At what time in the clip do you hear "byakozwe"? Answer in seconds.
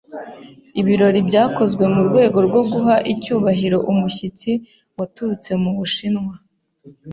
1.29-1.83